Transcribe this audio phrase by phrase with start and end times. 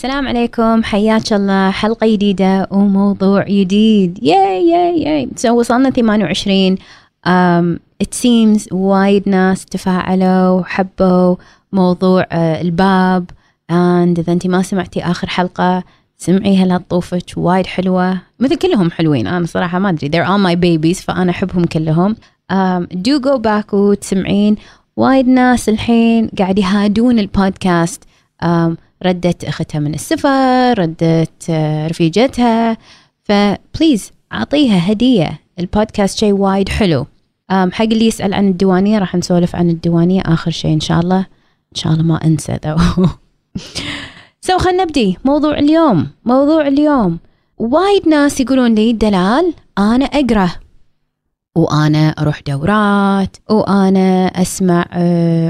[0.00, 0.82] السلام عليكم.
[0.82, 1.70] حياك الله.
[1.70, 4.18] حلقة جديدة وموضوع جديد.
[4.22, 6.76] ياي ياي ياي so وصلنا 28
[7.26, 11.36] um, it seems وايد ناس تفاعلوا وحبوا
[11.72, 13.30] موضوع uh, الباب.
[13.70, 15.82] And إذا أنت ما سمعتي آخر حلقة
[16.16, 17.24] سمعيها لا تطوفك.
[17.36, 18.18] وايد حلوة.
[18.38, 19.26] مثل كلهم حلوين.
[19.26, 20.08] أنا صراحة ما أدري.
[20.08, 22.16] They're all my babies فأنا أحبهم كلهم.
[22.52, 24.56] Um, do go back وتسمعين.
[24.96, 28.04] وايد ناس الحين قاعد يهادون البودكاست.
[28.42, 28.76] Um,
[29.06, 31.50] ردت أختها من السفر ردت
[31.90, 32.76] رفيجتها.
[33.24, 35.40] فبليز أعطيها هدية.
[35.58, 37.06] البودكاست شيء وايد حلو.
[37.50, 41.18] حق اللي يسأل عن الديوانية راح نسولف عن الديوانية آخر شيء إن شاء الله.
[41.18, 43.06] إن شاء الله ما أنسى ذو
[44.40, 45.18] سو خلينا نبدي.
[45.24, 46.08] موضوع اليوم.
[46.24, 47.18] موضوع اليوم.
[47.58, 50.50] وايد ناس يقولون لي دلال أنا أقرأ.
[51.56, 54.84] وأنا أروح دورات وأنا أسمع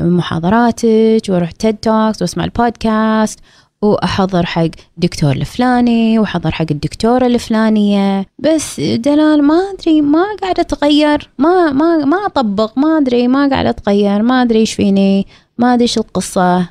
[0.02, 3.40] محاضراتك وأروح TED Talks وأسمع البودكاست
[3.82, 8.26] وأحضر حق دكتور الفلاني وأحضر حق الدكتورة الفلانية.
[8.38, 13.70] بس دلال ما أدري ما قاعدة أتغير ما ما ما أطبق ما أدري ما قاعدة
[13.70, 15.26] أتغير ما أدري إيش فيني
[15.58, 16.68] ما أدري إيش القصة.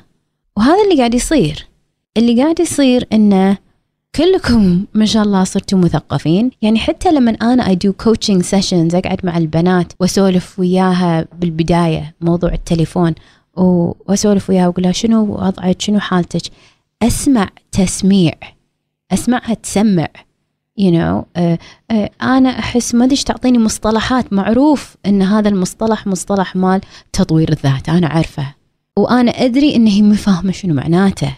[0.56, 1.66] وهذا اللي قاعد يصير.
[2.16, 3.58] اللي قاعد يصير إنه
[4.14, 6.50] كلكم ما شاء الله صرتوا مثقفين.
[6.62, 12.52] يعني حتى لما أنا I do coaching sessions أقعد مع البنات وأسولف وياها بالبداية موضوع
[12.52, 13.14] التليفون
[13.56, 16.42] وأسولف وياها وأقول لها شنو وضعك؟ شنو حالتك؟
[17.02, 18.32] أسمع تسميع
[19.12, 20.08] أسمعها تسمع
[20.80, 21.24] you know.
[21.38, 21.56] uh,
[21.92, 26.80] uh, أنا أحس ما أدري تعطيني مصطلحات معروف إن هذا المصطلح مصطلح مال
[27.12, 28.54] تطوير الذات أنا عارفة.
[28.96, 31.36] وأنا أدري إن هي فاهمه شنو معناته.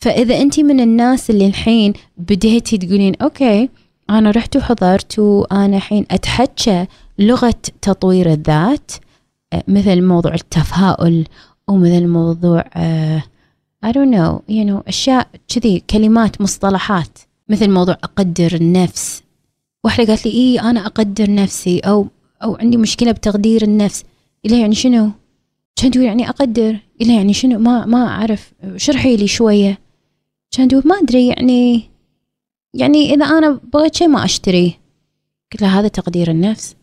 [0.00, 3.68] فإذا أنت من الناس اللي الحين بديتي تقولين أوكي
[4.10, 6.86] أنا رحت وحضرت وأنا الحين أتحكى
[7.18, 8.92] لغة تطوير الذات
[9.68, 11.24] مثل موضوع التفاؤل
[11.68, 13.20] ومثل موضوع uh,
[13.86, 17.18] I don't know you know أشياء كذي كلمات مصطلحات
[17.48, 19.22] مثل موضوع أقدر النفس.
[19.84, 22.06] واحدة قالت لي إيه أنا أقدر نفسي أو
[22.42, 24.04] أو عندي مشكلة بتقدير النفس.
[24.46, 25.10] إلى يعني شنو؟
[25.76, 29.78] كان تقول يعني أقدر؟ إلى يعني شنو؟ ما ما أعرف شرحي لي شوية.
[30.50, 31.82] كان تقول ما أدري يعني
[32.74, 34.72] يعني إذا أنا بغيت شيء ما اشتريه
[35.52, 36.74] قلت له هذا تقدير النفس.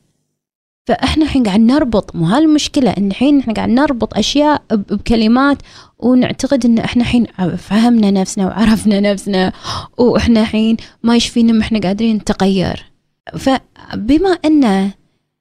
[0.87, 5.57] فإحنا الحين قاعد نربط مو هالمشكلة إن الحين إحنا قاعد نربط أشياء بكلمات
[5.99, 7.25] ونعتقد إن إحنا الحين
[7.57, 9.53] فهمنا نفسنا وعرفنا نفسنا
[9.97, 12.91] وإحنا الحين ما يشفينا ما إحنا قادرين نتغير.
[13.37, 14.91] فبما إن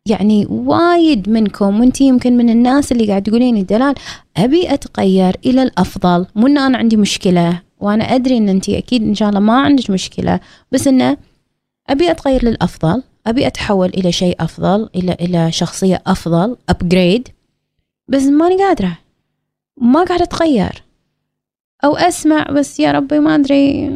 [0.06, 3.94] يعني وايد منكم وانت يمكن من الناس اللي قاعد تقولين دلال
[4.36, 7.62] أبي أتغير إلى الأفضل مو إن أنا عندي مشكلة.
[7.84, 10.40] وأنا أدري إن انت أكيد إن شاء الله ما عندك مشكلة
[10.72, 11.16] بس إنه
[11.88, 17.28] أبي أتغير للأفضل أبي أتحول إلى شيء أفضل إلى إلى شخصية أفضل ابجريد
[18.08, 18.98] بس ماني قادرة
[19.76, 20.82] ما قاعدة أتغير.
[21.84, 23.88] أو أسمع بس يا ربي ما أدري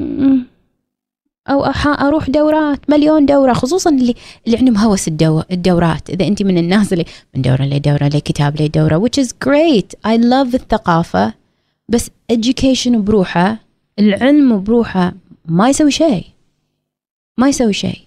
[1.49, 4.15] أو أروح دورات مليون دورة خصوصا اللي
[4.47, 6.11] اللي عندهم هوس الدو الدورات.
[6.11, 7.05] إذا انت من الناس اللي
[7.35, 10.11] من دورة لدورة لكتاب لدورة which is great.
[10.11, 11.35] I love الثقافة
[11.89, 13.68] بس education بروحه
[13.99, 15.15] العلم بروحه
[15.45, 16.25] ما يسوي شيء.
[17.39, 18.01] ما يسوي شيء.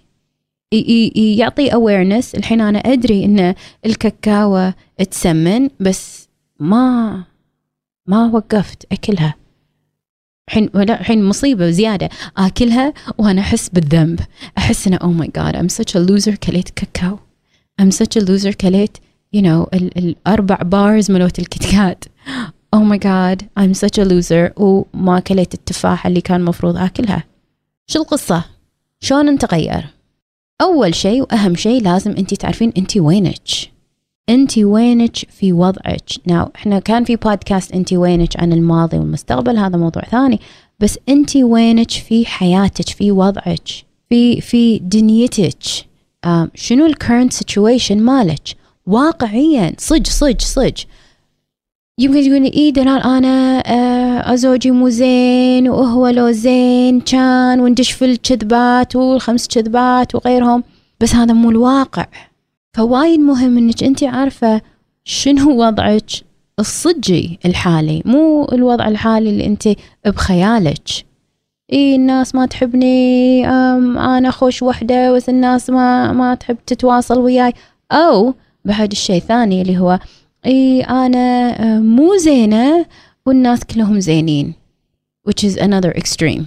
[1.15, 2.35] يعطي awareness.
[2.35, 4.71] الحين أنا أدري إن الكاكاو
[5.11, 6.29] تسمن بس
[6.59, 7.23] ما
[8.07, 9.35] ما وقفت أكلها.
[10.49, 14.19] الحين الحين مصيبة زيادة آكلها وأنا أحس بالذنب.
[14.57, 17.19] أحس إنه oh my god I'm such a loser كليت كاكاو.
[17.81, 18.97] I'm such a loser كليت
[19.35, 22.05] you know ال الأربع بارز ملوت الكتكات.
[22.75, 24.51] Oh my god I'm such a loser.
[24.57, 27.23] وما أكلت التفاحة اللي كان مفروض أكلها.
[27.87, 28.43] شو القصة؟
[28.99, 29.85] شلون نتغير؟
[30.61, 33.41] أول شيء وأهم شيء لازم أنت تعرفين أنت وينك.
[34.29, 36.09] أنت وينك في وضعك.
[36.25, 40.39] ناو إحنا كان في بودكاست أنت وينك عن الماضي والمستقبل هذا موضوع ثاني.
[40.79, 43.67] بس أنت وينك في حياتك في وضعك
[44.09, 45.63] في في دنيتك.
[46.55, 48.55] شنو ال current situation مالك؟
[48.85, 50.81] واقعيا صج صج صج.
[52.01, 58.05] يمكن تقولي إيه دلال أنا آه زوجي مو زين وهو لو زين كان وندش في
[58.05, 60.63] الكذبات والخمس كذبات وغيرهم.
[60.99, 62.05] بس هذا مو الواقع.
[62.73, 64.61] فوايد مهم إنك أنت عارفة
[65.03, 66.11] شنو وضعك
[66.59, 68.01] الصجي الحالي.
[68.05, 69.69] مو الوضع الحالي اللي أنت
[70.05, 70.87] بخيالك.
[71.73, 77.53] اي الناس ما تحبني أنا خوش وحدة بس الناس ما ما تحب تتواصل وياي.
[77.91, 78.33] أو
[78.65, 79.99] بعد الشيء الثاني اللي هو
[80.45, 82.85] إي أنا مو زينة
[83.25, 84.53] والناس كلهم زينين
[85.29, 86.45] which is another extreme.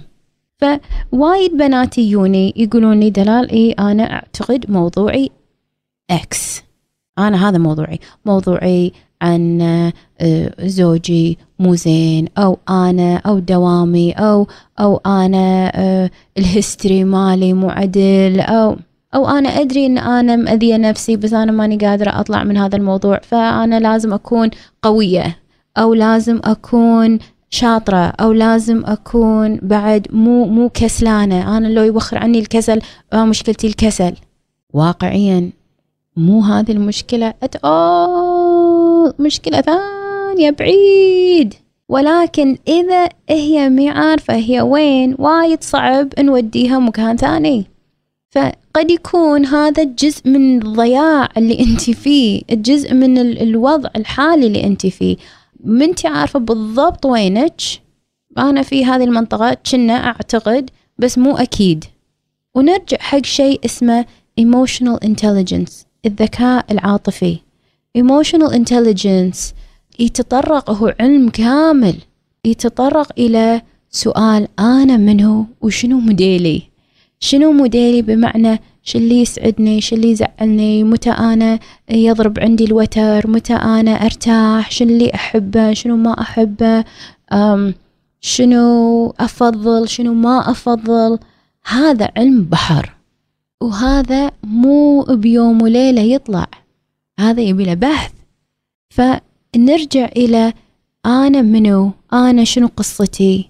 [0.57, 5.29] فوايد بنات يجوني يقولون لي دلال إي أنا أعتقد موضوعي
[6.11, 6.63] X
[7.17, 7.99] أنا هذا موضوعي.
[8.25, 9.61] موضوعي عن
[10.21, 14.47] آه، زوجي مو زين أو أنا أو دوامي أو
[14.79, 18.77] أو أنا آه، الهستري مالي مو عدل أو
[19.15, 23.19] أو أنا أدري إن أنا مأذية نفسي بس أنا ماني قادرة أطلع من هذا الموضوع.
[23.19, 24.49] فأنا لازم أكون
[24.81, 25.37] قوية
[25.77, 27.19] أو لازم أكون
[27.49, 31.57] شاطرة أو لازم أكون بعد مو مو كسلانة.
[31.57, 32.81] أنا لو يوخر عني الكسل
[33.13, 34.13] آه مشكلتي الكسل.
[34.73, 35.51] واقعيا
[36.17, 37.55] مو هذه المشكلة ات
[39.19, 41.53] مشكلة ثانية بعيد.
[41.89, 47.74] ولكن إذا هي مي عارفة هي وين؟ وايد صعب نوديها مكان ثاني.
[48.35, 54.87] فقد يكون هذا جزء من الضياع اللي انت فيه الجزء من الوضع الحالي اللي انت
[54.87, 55.17] فيه.
[55.63, 57.61] ما انت عارفة بالضبط وينك.
[58.37, 61.85] أنا في هذه المنطقة كنا أعتقد بس مو أكيد.
[62.55, 64.05] ونرجع حق شيء اسمه
[64.41, 65.71] emotional intelligence
[66.05, 67.37] الذكاء العاطفي.
[67.97, 69.53] emotional intelligence
[69.99, 71.95] يتطرق هو علم كامل
[72.45, 76.74] يتطرق إلى سؤال أنا منه وشنو موديلي؟
[77.19, 81.59] شنو موديلي بمعنى شو اللي يسعدني شو اللي يزعلني؟ متى أنا
[81.89, 86.83] يضرب عندي الوتر؟ متى أنا أرتاح؟ شنو اللي أحبه؟ شنو ما أحبه؟
[88.21, 91.19] شنو أفضل؟ شنو ما أفضل؟
[91.67, 92.95] هذا علم بحر.
[93.61, 96.47] وهذا مو بيوم وليلة يطلع.
[97.19, 98.11] هذا يبي له بحث.
[98.89, 100.53] فنرجع إلى
[101.05, 103.49] أنا منو؟ أنا شنو قصتي؟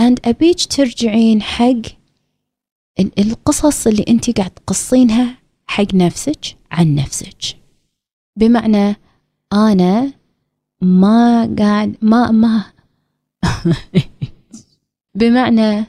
[0.00, 1.97] And أبيج ترجعين حق
[3.00, 7.56] القصص اللي أنت قاعد تقصينها حق نفسك عن نفسك
[8.36, 8.96] بمعنى
[9.52, 10.12] أنا
[10.80, 12.64] ما قاعد ما ما
[15.18, 15.84] بمعنى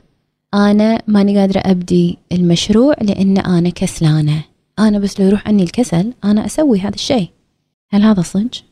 [0.54, 4.44] أنا ماني قادرة أبدي المشروع لأن أنا كسلانة
[4.80, 7.30] أنا بس لو يروح عني الكسل أنا أسوي هذا الشيء
[7.90, 8.64] هل هذا صدق؟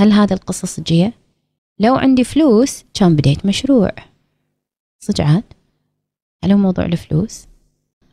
[0.00, 1.12] هل هذا القصة صجية؟
[1.78, 3.90] لو عندي فلوس كان بديت مشروع
[5.00, 5.44] صدق عاد؟
[6.44, 7.46] هل هو موضوع الفلوس؟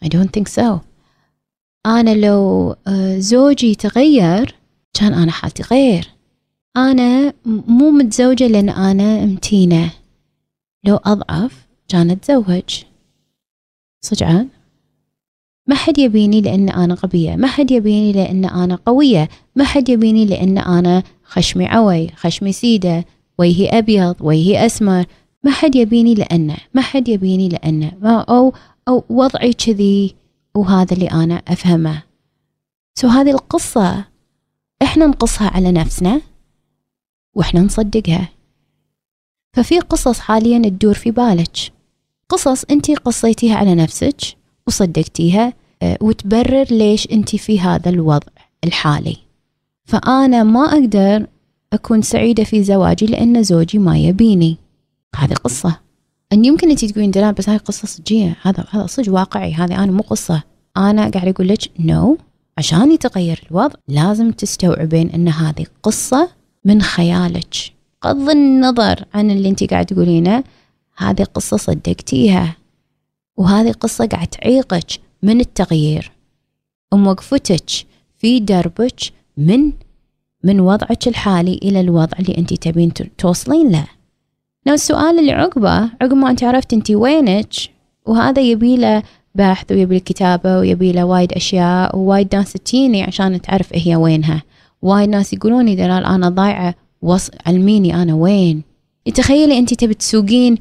[0.05, 0.79] I don't think so.
[1.85, 4.55] أنا لو آه، زوجي تغير
[4.93, 6.07] كان أنا حالتي غير
[6.77, 9.91] أنا مو متزوجة لأن أنا متينة.
[10.83, 12.83] لو أضعف كان أتزوج.
[14.01, 14.47] صدق؟ عاد؟
[15.67, 17.35] ما حد يبيني لأن أنا غبية.
[17.35, 19.29] ما حد يبيني لأن أنا قوية.
[19.55, 23.05] ما حد يبيني لأن أنا خشمي عوي خشمي سيدة.
[23.39, 25.05] وجهي أبيض وجهي أسمر.
[25.43, 26.57] ما حد يبيني لأنه.
[26.73, 27.91] ما حد يبيني لأنه.
[28.01, 28.53] ما أو
[28.87, 30.15] أو وضعي كذي
[30.55, 32.03] وهذا اللي أنا أفهمه.
[32.95, 34.05] سو هذه القصة
[34.81, 36.21] إحنا نقصها على نفسنا
[37.35, 38.29] وإحنا نصدقها.
[39.53, 41.57] ففي قصص حاليا تدور في بالك.
[42.29, 44.21] قصص أنت قصيتيها على نفسك
[44.67, 48.27] وصدقتيها آه، وتبرر ليش أنت في هذا الوضع
[48.63, 49.17] الحالي.
[49.85, 51.27] فأنا ما أقدر
[51.73, 54.57] أكون سعيدة في زواجي لأن زوجي ما يبيني.
[55.15, 55.79] هذه قصة.
[56.33, 58.37] أن يمكن أنت تقولين دلال بس هاي قصة صجية.
[58.41, 59.53] هذا هذا صج واقعي.
[59.53, 60.43] هذه أنا مو قصة.
[60.77, 62.21] أنا قاعد أقول لك نو no.
[62.57, 66.29] عشان يتغير الوضع لازم تستوعبين أن هذه قصة
[66.65, 67.55] من خيالك.
[68.03, 70.43] بغض النظر عن اللي أنت قاعد تقولينه.
[70.97, 72.55] هذه قصة صدقتيها.
[73.37, 74.87] وهذه قصة قاعد تعيقك
[75.23, 76.11] من التغيير.
[76.91, 77.69] وموقفتك
[78.17, 78.99] في دربك
[79.37, 79.71] من
[80.43, 83.87] من وضعك الحالي إلى الوضع اللي أنت تبين توصلين له.
[84.65, 85.69] لو السؤال اللي عقبه
[86.01, 87.47] عقب ما أنت عرفت أنت وينك
[88.05, 89.03] وهذا يبي له
[89.35, 94.43] بحث ويبي له كتابة ويبي له وايد أشياء ووايد ناس تجيني عشان تعرف هي وينها.
[94.81, 97.29] وايد ناس يقولوني دلال أنا ضايعة وص...
[97.45, 98.61] علميني أنا وين.
[99.15, 100.57] تخيلي أنت تبي تسوقين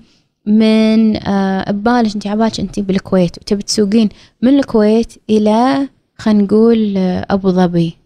[0.46, 4.08] من آه ببالك أنت عبالك أنت بالكويت وتبي تسوقين
[4.42, 5.88] من الكويت إلى
[6.18, 7.96] خلينا نقول آه أبو ظبي.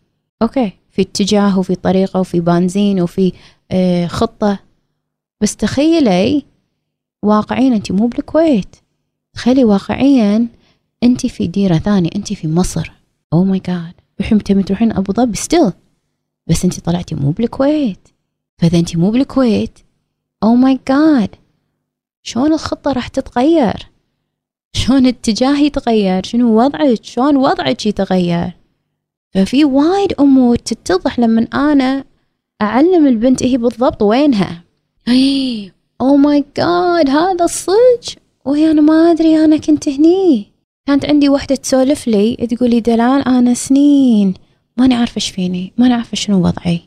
[0.43, 3.33] أوكي في اتجاه وفي طريقة وفي بنزين وفي
[3.71, 4.59] آه خطة.
[5.45, 6.43] بس تخيلي
[7.25, 8.77] واقعيا انت مو بالكويت.
[9.35, 10.47] تخيلي واقعيا
[11.03, 12.93] انت في ديرة ثانية انت في مصر.
[13.33, 15.73] oh my God الحين تبي تروحين أبو ظبي still
[16.47, 18.09] بس انت طلعتي مو بالكويت.
[18.59, 19.79] فإذا انت مو بالكويت
[20.43, 21.37] oh my God
[22.23, 23.89] شلون الخطة راح تتغير؟
[24.73, 28.53] شلون اتجاه يتغير شنو وضعك؟ شلون وضعك يتغير؟
[29.35, 32.05] ففي وايد أمور تتضح لما أنا
[32.63, 34.64] أعلم البنت هي بالضبط وينها.
[35.09, 40.47] اي oh my God هذا الصج؟ وهي أنا ما أدري أنا كنت هني.
[40.87, 44.35] كانت عندي وحدة تسولف لي تقول لي دلال أنا سنين
[44.77, 46.81] ماني عارفة إيش فيني ماني عارفة شنو وضعي.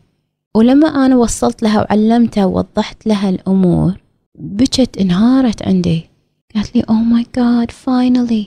[0.55, 3.93] ولما أنا وصلت لها وعلمتها ووضحت لها الأمور
[4.39, 6.09] بكت انهارت عندي.
[6.55, 8.45] قالت لي oh my god finally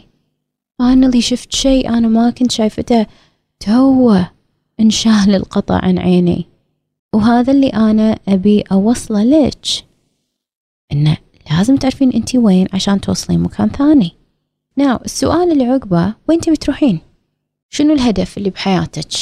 [0.82, 3.06] finally شفت شيء أنا ما كنت شايفته.
[3.60, 4.30] توه
[4.80, 6.49] انشال القطع عن عيني.
[7.14, 9.66] وهذا اللي أنا أبي أوصله لك.
[10.92, 11.16] إنه
[11.50, 14.12] لازم تعرفين أنت وين عشان توصلين مكان ثاني.
[14.76, 17.00] ناو السؤال اللي عقبه وين تبي تروحين؟
[17.68, 19.12] شنو الهدف اللي بحياتك؟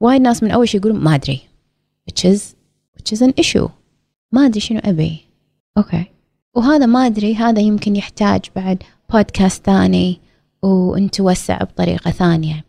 [0.00, 1.40] وايد ناس من أول شيء يقولون ما أدري.
[2.10, 2.40] Which is
[2.98, 3.68] which is an issue.
[4.32, 5.18] ما أدري شنو أبي.
[5.78, 6.04] أوكي
[6.54, 8.82] وهذا ما أدري هذا يمكن يحتاج بعد
[9.12, 10.20] بودكاست ثاني
[10.62, 12.64] ونتوسع بطريقة ثانية.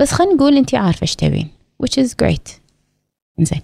[0.00, 1.48] بس خلينا نقول أنت عارفة إيش تبين
[1.82, 2.50] which is great.
[3.40, 3.60] زين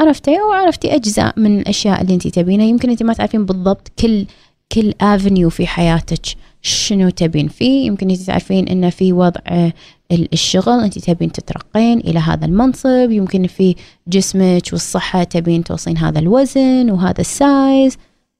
[0.00, 2.66] عرفتي؟ أو عرفتي أجزاء من الأشياء اللي أنت تبينها.
[2.66, 4.26] يمكن أنت ما تعرفين بالضبط كل
[4.72, 6.26] كل افنيو في حياتك
[6.62, 7.86] شنو تبين فيه.
[7.86, 9.70] يمكن انت تعرفين انه في وضع
[10.12, 13.10] الشغل انت تبين تترقين إلى هذا المنصب.
[13.10, 13.76] يمكن في
[14.08, 17.96] جسمك والصحة تبين توصين هذا الوزن وهذا السايز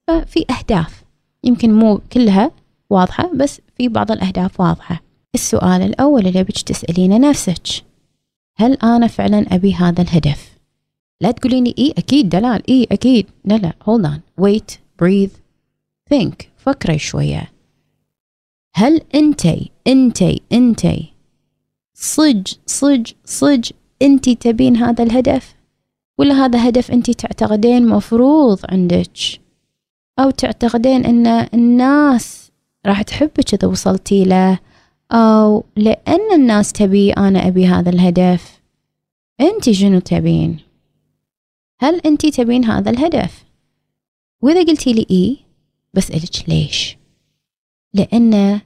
[0.06, 1.04] ففي أهداف.
[1.44, 2.50] يمكن مو كلها
[2.90, 5.02] واضحة بس في بعض الأهداف واضحة.
[5.34, 7.66] السؤال الأول اللي بيك تسألينه نفسك.
[8.56, 10.53] هل أنا فعلا أبي هذا الهدف؟
[11.25, 13.26] لا تقوليني اي أكيد دلال اي أكيد.
[13.45, 15.37] لا لا hold on wait breathe
[16.14, 17.52] think فكري شوية.
[18.75, 21.12] هل أنتي أنتي أنتي
[21.95, 23.71] صج صج صج
[24.02, 25.54] أنتي تبين هذا الهدف؟
[26.19, 29.19] ولا هذا هدف أنتي تعتقدين مفروض عندك؟
[30.19, 32.50] أو تعتقدين إن الناس
[32.87, 34.59] راح تحبك إذا وصلتي له؟
[35.12, 38.61] أو لأن الناس تبي أنا أبي هذا الهدف
[39.40, 40.74] أنتي شنو تبين؟
[41.81, 43.45] هل انتي تبين هذا الهدف؟
[44.43, 45.37] وإذا قلتي لي إي
[45.95, 46.97] بسألك ليش؟
[47.95, 48.61] لأن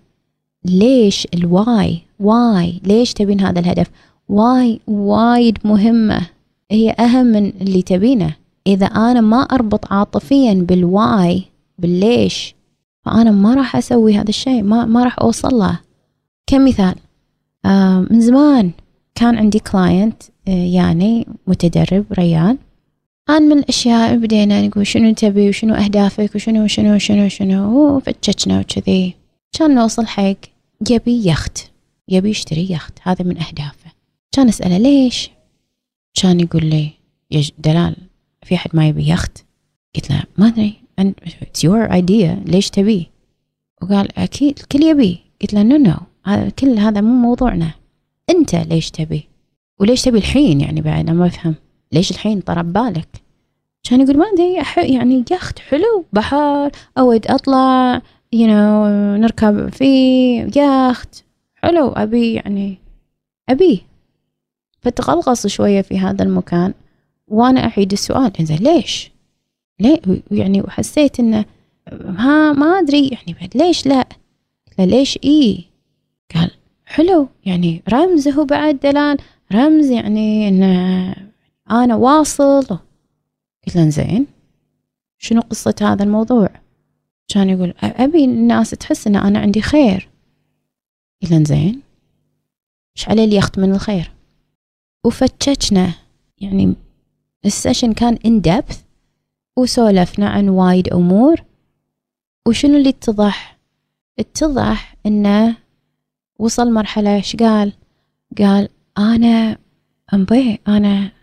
[0.64, 3.90] ليش ال why why ليش تبين هذا الهدف؟
[4.28, 6.26] why وايد مهمة.
[6.70, 8.36] هي أهم من اللي تبينه.
[8.66, 11.44] إذا أنا ما أربط عاطفيا بال why
[11.78, 12.54] بالليش
[13.04, 15.78] فأنا ما راح أسوي هذا الشيء ما, ما راح أوصل له.
[16.46, 16.94] كمثال
[17.64, 18.70] آه من زمان
[19.14, 22.58] كان عندي client آه يعني متدرب ريان.
[23.30, 29.14] أنا من الأشياء بدينا نقول شنو تبي وشنو أهدافك وشنو شنو شنو شنو وفتشنا وكذي
[29.52, 30.36] كان نوصل حق
[30.90, 31.58] يبي يخت
[32.08, 33.90] يبي يشتري يخت هذا من أهدافه.
[34.32, 35.30] كان أسأله ليش
[36.14, 36.90] كان يقول لي
[37.30, 37.96] يا دلال.
[38.42, 39.44] في أحد ما يبي يخت
[39.94, 40.74] قلت له ما أدري
[41.42, 42.50] it's your idea.
[42.50, 43.04] ليش تبيه
[43.82, 45.96] وقال أكيد الكل يبي قلت له no no.
[46.24, 47.70] هذا كل هذا مو موضوعنا.
[48.30, 49.28] أنت ليش تبي
[49.80, 51.54] وليش تبي الحين يعني بعد أنا ما أفهم.
[51.92, 53.08] ليش الحين طرا ببالك؟
[53.82, 54.54] كان يقول ما أدري
[54.94, 57.98] يعني يخت حلو بحر أود أطلع
[58.36, 58.88] you know
[59.20, 62.78] نركب فيه يخت حلو أبي يعني
[63.48, 63.82] أبي.
[64.80, 66.74] فتغلغص شوية في هذا المكان
[67.28, 69.10] وأنا أعيد السؤال إذا ليش؟
[69.80, 71.44] ليه؟ يعني وحسيت إنه
[71.92, 74.06] ما ما أدري يعني بعد ليش لا؟
[74.78, 75.64] ليش؟ إيه.
[76.34, 76.50] قال
[76.86, 79.16] حلو يعني رمز هو بعد دلال
[79.52, 81.14] رمز يعني إنه
[81.70, 82.78] أنا واصل.
[83.66, 84.26] قلت له زين
[85.18, 86.48] شنو قصة هذا الموضوع؟
[87.28, 90.08] كان يقول أبي الناس تحس إن أنا عندي خير.
[91.22, 91.80] قلت له زين
[92.96, 94.12] إيش عليه اليخت من الخير؟
[95.04, 95.94] وفتشنا.
[96.38, 96.74] يعني
[97.44, 98.82] السيشن كان ان دبث
[99.56, 101.44] وسولفنا عن وايد أمور.
[102.48, 103.58] وشنو اللي اتضح؟
[104.18, 105.56] اتضح إنه
[106.38, 107.72] وصل مرحلة إيش قال؟
[108.38, 109.58] قال أنا
[110.14, 111.17] أمبي أنا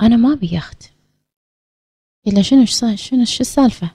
[0.00, 0.90] أنا ما أبي يخت.
[2.26, 3.90] إلا شنو شنو شو السالفة؟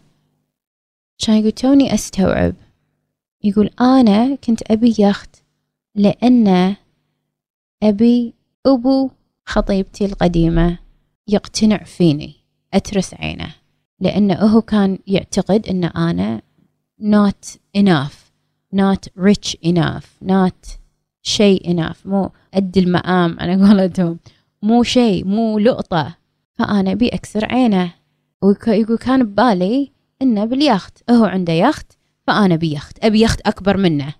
[1.25, 2.55] كان يقول توني أستوعب.
[3.43, 5.35] يقول أنا كنت أبي يخت
[5.95, 6.75] لأن
[7.83, 8.33] أبي
[8.65, 9.09] أبو
[9.45, 10.79] خطيبتي القديمة
[11.27, 12.33] يقتنع فيني
[12.73, 13.55] أترس عينه.
[13.99, 16.41] لأنه هو كان يعتقد أن أنا
[17.01, 18.15] not enough
[18.75, 20.77] not rich enough not
[21.21, 24.19] شيء enough مو قد المقام على قولتهم.
[24.63, 26.17] مو شيء مو لقطة.
[26.53, 27.93] فأنا أبي أكسر عينه.
[28.43, 29.91] ويقول كان ببالي
[30.21, 31.11] إنه باليخت.
[31.11, 34.13] هو عنده يخت فأنا بيخت أبي يخت أكبر منه.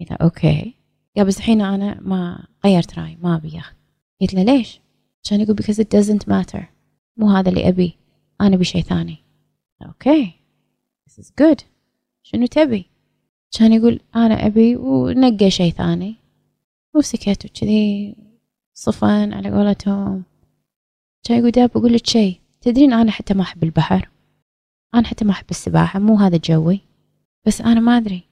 [0.00, 0.74] قلت أوكي.
[1.16, 3.76] يا بس الحين أنا ما غيرت رأي ما أبي يخت.
[4.20, 4.80] قلت له ليش؟
[5.30, 6.62] كان يقول because it doesn't matter.
[7.16, 7.98] مو هذا اللي أبي.
[8.40, 9.16] أنا أبي شيء ثاني.
[9.86, 10.32] أوكي.
[11.10, 11.62] This is good.
[12.22, 12.86] شنو تبي؟
[13.58, 16.14] كان يقول أنا أبي ونقى شيء ثاني.
[16.94, 18.27] وسكت وكذي.
[18.78, 20.22] صفن على قولتهم.
[21.24, 24.08] كان يقول داب بقول لك شيء تدرين أنا حتى ما أحب البحر.
[24.94, 25.98] أنا حتى ما أحب السباحة.
[25.98, 26.80] مو هذا جوي.
[27.46, 28.22] بس أنا ما أدري.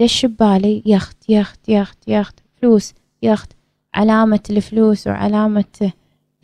[0.00, 2.40] دش ببالي يخت يخت يخت يخت.
[2.56, 3.52] فلوس يخت.
[3.94, 5.92] علامة الفلوس وعلامة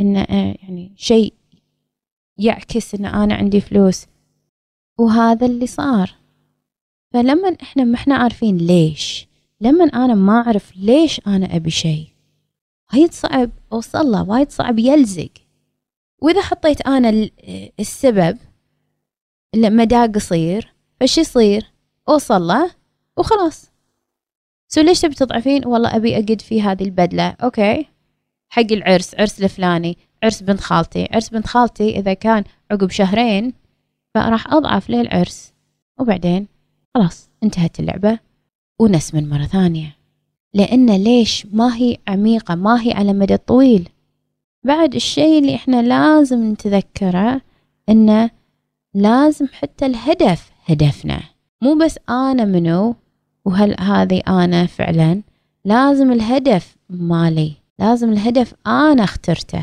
[0.01, 1.35] إن آه، يعني شيء
[2.39, 4.07] يعكس إن أنا عندي فلوس.
[4.99, 6.15] وهذا اللي صار.
[7.13, 9.29] فلما إحنا ما إحنا عارفين ليش.
[9.61, 12.18] لما أنا ما أعرف ليش أنا أبي شيء.
[12.93, 15.31] وايد صعب أوصل له وايد صعب يلزق.
[16.23, 17.31] وإذا حطيت أنا
[17.81, 18.39] السبب
[19.57, 21.73] مدى قصير فش يصير؟
[22.09, 22.71] أوصل له
[23.17, 23.71] وخلاص.
[24.69, 27.29] so ليش تبي تضعفين؟ والله أبي أقعد في هذه البدلة.
[27.29, 27.87] أوكي.
[28.49, 31.09] حق العرس عرس الفلاني عرس بنت خالتي.
[31.13, 33.55] عرس بنت خالتي إذا كان عقب شهرين
[34.15, 35.53] فراح أضعف للعرس.
[36.01, 36.49] وبعدين
[36.95, 38.19] خلاص انتهت اللعبة.
[38.81, 39.98] ونسمن مرة ثانية.
[40.55, 43.89] لأن ليش؟ ما هي عميقة ما هي على مدى طويل.
[44.65, 47.41] بعد الشيء اللي إحنا لازم نتذكره
[47.89, 48.31] إنه
[48.95, 51.21] لازم حتى الهدف هدفنا.
[51.63, 52.95] مو بس أنا منو
[53.45, 55.23] وهل هذه أنا فعلا
[55.65, 57.53] لازم الهدف مالي.
[57.79, 59.63] لازم الهدف أنا اخترته.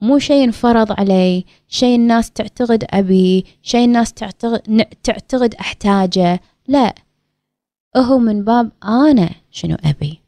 [0.00, 6.40] مو شيء انفرض علي شيء الناس تعتقد أبي شيء الناس تعتقد, تعتقد أحتاجه.
[6.68, 6.94] لا
[7.96, 9.30] هو من باب أنا.
[9.56, 10.20] شنو أبي؟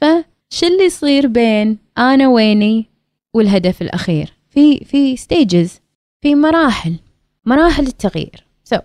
[0.00, 2.86] فش اللي يصير بين أنا وبيني
[3.34, 5.80] والهدف الأخير؟ في في stages
[6.20, 6.96] في مراحل
[7.44, 8.44] مراحل التغيير.
[8.64, 8.80] so so,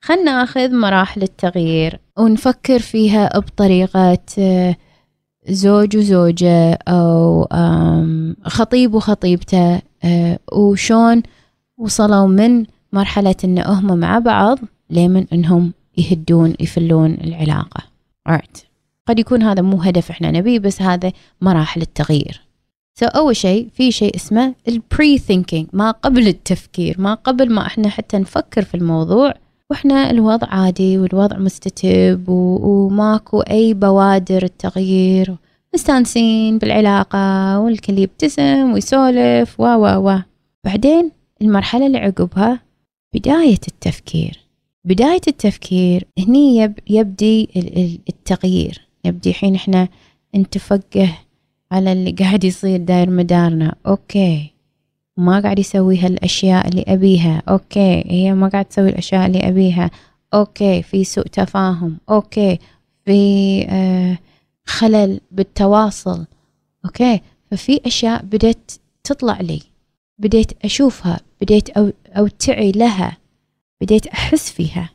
[0.00, 4.18] خلنا ناخذ مراحل التغيير ونفكر فيها بطريقة
[5.48, 7.46] زوج وزوجة أو
[8.46, 11.22] خطيب وخطيبته آه، وشون
[11.78, 14.58] وصلوا من مرحلة إن هم مع بعض
[14.90, 17.82] لمن إنهم يهدون يفلون العلاقة.
[18.28, 18.69] Right.
[19.08, 22.40] قد يكون هذا مو هدف إحنا نبيه بس هذا مراحل التغيير.
[23.00, 27.88] so, أول شيء في شيء اسمه ال pre-thinking ما قبل التفكير ما قبل ما إحنا
[27.88, 29.34] حتى نفكر في الموضوع
[29.70, 35.36] وإحنا الوضع عادي والوضع مستتب وماكو أي بوادر التغيير.
[35.74, 40.18] مستانسين بالعلاقة والكل يبتسم ويسولف و و و.
[40.64, 41.10] بعدين
[41.42, 42.60] المرحلة اللي عقبها
[43.14, 44.40] بداية التفكير.
[44.84, 47.48] بداية التفكير هني يب يبدي
[48.08, 48.89] التغيير.
[49.04, 49.88] يبدي حين إحنا
[50.36, 51.18] نتفقه
[51.72, 53.74] على اللي قاعد يصير داير مدارنا.
[53.86, 54.50] Okay.
[55.16, 57.42] ما قاعد يسوي هالأشياء اللي أبيها.
[57.48, 58.04] Okay.
[58.06, 59.90] هي ما قاعد تسوي الأشياء اللي أبيها.
[60.34, 60.82] Okay.
[60.82, 61.98] في سوء تفاهم.
[62.10, 62.58] Okay.
[63.04, 64.18] في آه
[64.64, 66.26] خلل بالتواصل.
[66.84, 67.20] أوكي.
[67.50, 68.72] ففي أشياء بديت
[69.04, 69.62] تطلع لي.
[70.18, 71.20] بديت أشوفها.
[71.40, 73.16] بديت أو أوتعي لها.
[73.80, 74.90] بديت أحس فيها.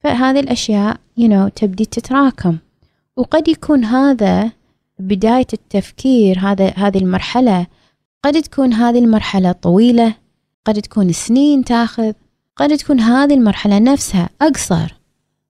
[0.00, 2.58] فهذه الأشياء you know, تبدي تتراكم.
[3.18, 4.50] وقد يكون هذا
[4.98, 7.66] بداية التفكير هذا هذه المرحلة.
[8.22, 10.14] قد تكون هذه المرحلة طويلة
[10.64, 12.12] قد تكون سنين تاخذ
[12.56, 14.94] قد تكون هذه المرحلة نفسها أقصر.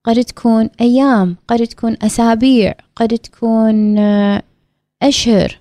[0.04, 4.42] قد تكون أيام قد تكون أسابيع قد تكون آه،
[5.02, 5.58] أشهر.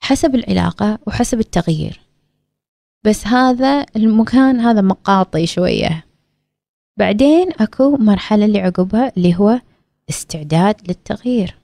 [0.00, 2.00] حسب العلاقة وحسب التغيير.
[3.04, 6.04] بس هذا المكان هذا مقاطي شوية.
[6.96, 9.60] بعدين أكو مرحلة اللي عقبها اللي هو
[10.10, 11.56] استعداد للتغيير.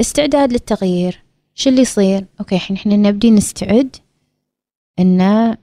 [0.00, 1.22] استعداد للتغيير.
[1.54, 3.96] شو اللي يصير؟ أوكي الحين إحنا نبدي نستعد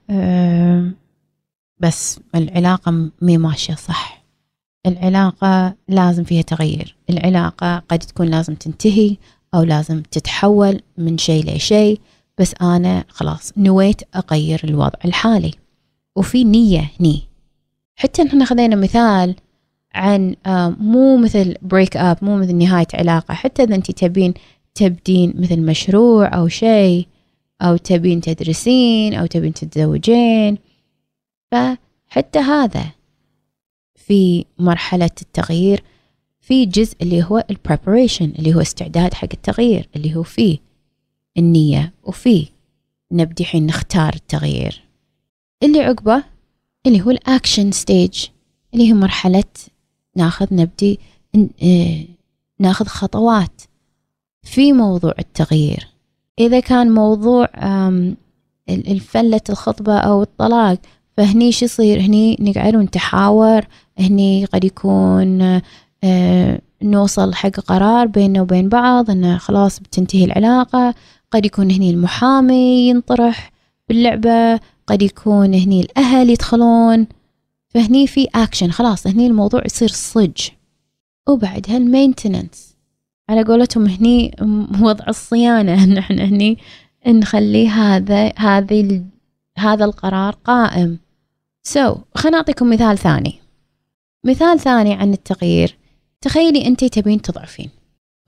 [0.10, 0.92] آه،
[1.80, 4.24] بس العلاقة مي ماشية صح.
[4.86, 6.96] العلاقة لازم فيها تغيير.
[7.10, 9.18] العلاقة قد تكون لازم تنتهي
[9.54, 12.00] أو لازم تتحول من شيء لشيء.
[12.38, 15.54] بس أنا خلاص نويت أغير الوضع الحالي.
[16.15, 17.22] وفي نية هني.
[17.96, 19.36] حتى إحنا خذينا مثال
[19.95, 23.34] عن آه، مو مثل break up مو مثل نهاية علاقة.
[23.34, 24.34] حتى إذا أنت تبين
[24.75, 27.08] تبدين مثل مشروع أو شيء
[27.62, 30.58] أو تبين تدرسين أو تبين تتزوجين.
[31.52, 32.86] فحتى هذا
[33.95, 35.84] في مرحلة التغيير
[36.41, 40.58] في جزء اللي هو ال preparation اللي هو استعداد حق التغيير اللي هو فيه
[41.38, 42.47] النية وفيه
[43.12, 44.84] نبدي حين نختار التغيير.
[45.63, 46.23] اللي عقبه
[46.88, 48.26] اللي هو ال action stage
[48.73, 49.43] اللي هي مرحلة
[50.15, 51.00] ناخذ نبدي
[51.63, 52.06] آه،
[52.60, 53.62] ناخذ خطوات
[54.43, 55.88] في موضوع التغيير.
[56.39, 57.48] إذا كان موضوع
[58.69, 60.78] الفلة الخطبة أو الطلاق
[61.17, 63.62] فهني شو يصير؟ هني نقعد ونتحاور
[64.00, 65.62] هني قد يكون
[66.04, 70.93] آه، نوصل حق قرار بيننا وبين بعض انه خلاص بتنتهي العلاقة
[71.32, 73.52] قد يكون هني المحامي ينطرح
[73.89, 77.08] باللعبة قد يكون هني الأهل يدخلون.
[77.69, 80.49] فهني في أكشن خلاص هني الموضوع يصير صج.
[81.29, 82.76] وبعدها ال maintenance
[83.29, 84.36] على قولتهم هني
[84.82, 85.86] وضع الصيانة.
[85.99, 86.58] نحن هني
[87.08, 89.03] نخلي هذا هذه
[89.58, 90.99] هذا القرار قائم.
[91.63, 93.39] so, خلينا أعطيكم مثال ثاني.
[94.23, 95.77] مثال ثاني عن التغيير.
[96.21, 97.69] تخيلي أنت تبين تضعفين.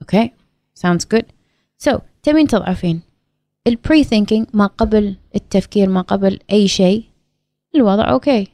[0.02, 0.30] Okay?
[0.78, 1.24] Sounds good.
[1.84, 3.00] So تبين تضعفين.
[3.66, 7.04] ال pre-thinking ما قبل التفكير ما قبل أي شيء.
[7.74, 8.51] الوضع okay.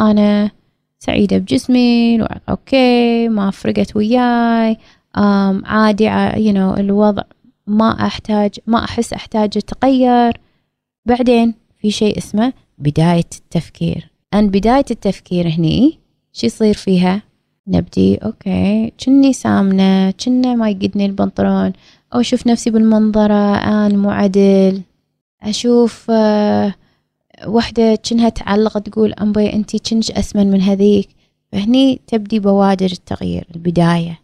[0.00, 0.50] أنا
[0.98, 4.74] سعيدة بجسمي okay ما فرقت وياي
[5.18, 7.22] um, عادي you know, الوضع
[7.66, 10.40] ما أحتاج ما أحس أحتاج أتغير.
[11.06, 14.10] بعدين في شيء اسمه بداية التفكير.
[14.34, 15.98] أن بداية التفكير هني
[16.32, 17.22] شو يصير فيها؟
[17.68, 21.72] نبدي okay كني سامنة كنا ما يقدني البنطلون.
[22.14, 24.82] أو أشوف نفسي بالمنظرة أنا مو عدل.
[25.42, 26.74] أشوف آه
[27.46, 31.08] وحدة كنها تعلق تقول أمبي أنتي كنش أسمن من هذيك.
[31.52, 34.20] فهني تبدي بوادر التغيير البداية.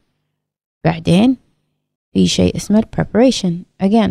[0.85, 1.37] بعدين
[2.13, 3.85] في شيء اسمه preparation.
[3.87, 4.11] Again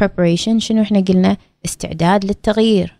[0.00, 2.96] preparation شنو إحنا قلنا؟ استعداد للتغيير.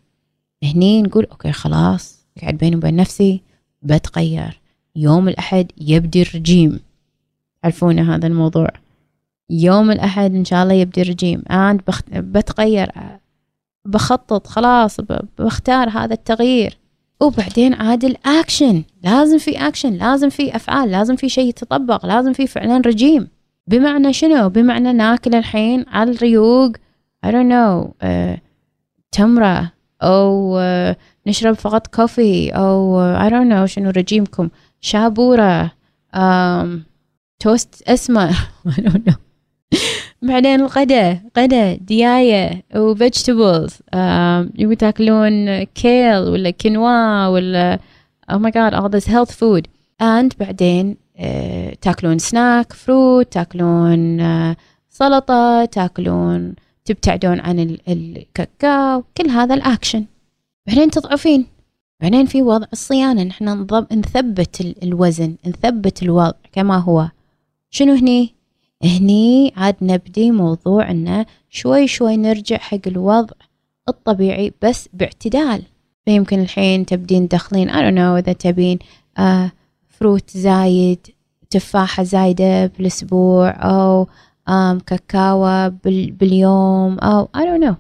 [0.65, 3.41] هني نقول أوكي خلاص قاعد بيني وبين نفسي
[3.83, 4.61] بتغير.
[4.97, 6.81] يوم الأحد يبدي الرجيم.
[7.63, 8.69] تعرفون هذا الموضوع؟
[9.51, 11.43] يوم الأحد إن شاء الله يبدي الرجيم.
[11.51, 11.79] أنا.
[12.13, 12.93] بتغير.
[13.85, 14.97] بخطط خلاص
[15.39, 16.79] بختار هذا التغيير.
[17.21, 22.47] وبعدين عاد الأكشن لازم في أكشن لازم في أفعال لازم في شيء يتطبق لازم في
[22.47, 23.29] فعلا رجيم.
[23.67, 26.73] بمعنى شنو؟ بمعنى ناكل الحين على الريوق
[27.27, 28.39] I don't know uh,
[29.13, 34.49] تمرة أو uh, نشرب فقط كوفي أو uh, I don't know شنو رجيمكم.
[34.81, 35.73] شابورة
[36.17, 36.69] um,
[37.41, 38.31] توست أسمر
[38.69, 39.32] I don't know.
[40.23, 43.79] بعدين الغدا غدا دياية و vegetables
[44.59, 47.79] يبي تاكلون كيل ولا كينوا ولا
[48.31, 49.67] oh my god all this health food.
[50.01, 54.21] And بعدين uh, تاكلون snack fruit تاكلون
[54.53, 54.57] uh,
[54.91, 56.55] سلطة تاكلون
[56.85, 60.05] تبتعدون عن الكاكاو كل هذا الأكشن.
[60.67, 61.47] بعدين تضعفين.
[62.01, 63.23] بعدين في وضع الصيانة.
[63.23, 67.09] نحن نثبت الوزن نثبت الوضع كما هو.
[67.71, 68.35] شنو هني؟
[68.85, 73.37] هني عاد نبدي موضوع انه شوي شوي نرجع حق الوضع
[73.89, 75.63] الطبيعي بس باعتدال.
[76.05, 78.79] فيمكن الحين تبدين تدخلين I don't know إذا تبين
[79.19, 79.53] آه
[79.89, 81.07] فروت زايد
[81.51, 84.07] تفاحة زايدة بالأسبوع أو
[84.49, 84.81] آم
[85.85, 87.75] باليوم أو I don't know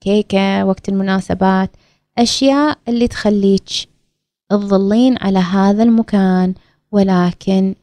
[0.00, 1.70] كيكة وقت المناسبات
[2.18, 3.68] أشياء اللي تخليك
[4.50, 6.54] تظلين على هذا المكان
[6.92, 7.74] ولكن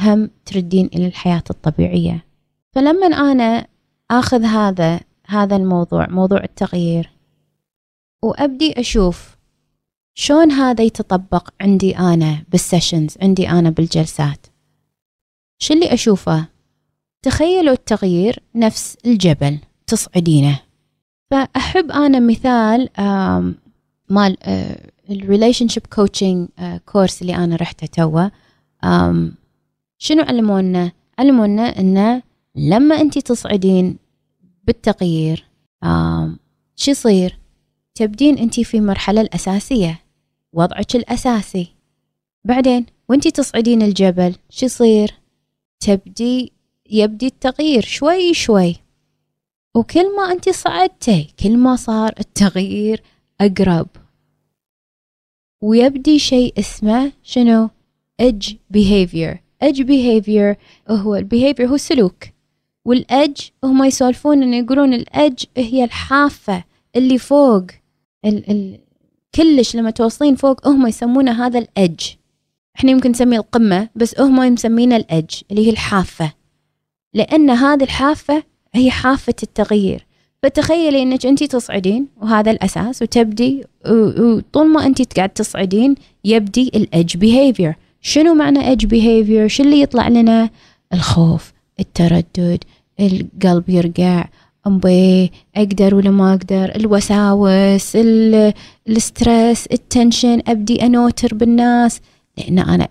[0.00, 2.24] هم تردين إلى الحياة الطبيعية.
[2.72, 3.66] فلما أنا
[4.10, 7.10] آخذ هذا هذا الموضوع موضوع التغيير
[8.22, 9.36] وأبدي أشوف
[10.14, 14.46] شلون هذا يتطبق عندي أنا بالسيشنز عندي أنا بالجلسات.
[15.58, 16.46] شو اللي أشوفه؟
[17.22, 20.60] تخيلوا التغيير نفس الجبل تصعدينه.
[21.30, 22.88] فأحب أنا مثال
[24.08, 24.36] مال
[25.10, 26.48] ال relationship coaching
[26.86, 28.28] course اللي أنا رحته توه
[30.02, 32.22] شنو علمونا؟ علمونا إنه
[32.54, 33.98] لما أنت تصعدين
[34.64, 35.46] بالتغيير
[36.76, 37.38] شو يصير؟
[37.94, 40.00] تبدين أنت في المرحلة الأساسية
[40.52, 41.74] وضعك الأساسي
[42.44, 45.14] بعدين وأنت تصعدين الجبل شو يصير؟
[45.80, 46.52] تبدي
[46.90, 48.76] يبدي التغيير شوي شوي
[49.74, 53.02] وكل ما أنت صعدتي كل ما صار التغيير
[53.40, 53.88] أقرب
[55.60, 57.70] ويبدي شيء اسمه شنو؟
[58.22, 60.56] edge behavior edge behavior
[60.90, 62.24] هو البيهيفير هو السلوك.
[62.84, 66.64] والأج هم يسولفون إنه يقولون الأج هي الحافة
[66.96, 67.64] اللي فوق
[68.24, 68.78] ال ال
[69.34, 72.16] كلش لما توصلين فوق هم يسمونه هذا الأج
[72.76, 76.32] إحنا يمكن نسميه القمة بس هم مسمينه الأج اللي هي الحافة.
[77.14, 78.42] لأن هذه الحافة
[78.74, 80.06] هي حافة التغيير.
[80.42, 85.94] فتخيلي إنك انت تصعدين وهذا الأساس وتبدي وطول ما انت قاعد تصعدين
[86.24, 90.50] يبدي ال edge behavior شنو معنى edge behavior شو اللي يطلع لنا؟
[90.92, 92.64] الخوف التردد
[93.00, 94.24] القلب يرقع.
[94.66, 97.96] أمبي أقدر ولا ما أقدر؟ الوساوس
[98.88, 102.00] ال stress ال tension أبدي أتوتر بالناس.
[102.38, 102.88] لأن أنا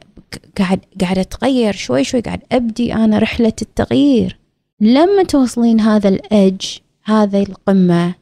[0.57, 4.37] قاعد قاعد أتغير شوي شوي قاعد أبدي أنا رحلة التغيير.
[4.81, 8.13] لما توصلين هذا الأج هذا القمة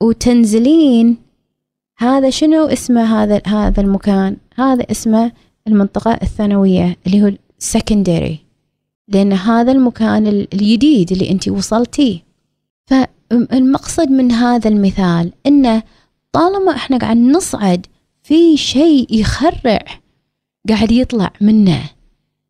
[0.00, 1.16] وتنزلين
[1.98, 5.32] هذا شنو اسمه هذا هذا المكان؟ هذا اسمه
[5.66, 8.38] المنطقة الثانوية اللي هو ال secondary
[9.08, 12.18] لأن هذا المكان الجديد اللي أنت وصلتيه
[12.86, 15.82] فالمقصد من هذا المثال أنه
[16.32, 17.86] طالما إحنا قاعد نصعد
[18.22, 19.84] في شيء يخرع
[20.68, 21.80] قاعد يطلع منه.